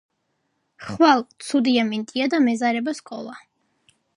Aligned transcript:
ხვალ 0.85 1.21
ცუდი 1.49 1.73
ამინდია 1.83 2.27
და 2.35 2.41
მეზარება 2.47 2.95
სკოლა 3.01 3.37